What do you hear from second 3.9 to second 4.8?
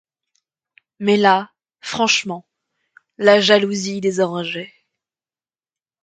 les enrageait.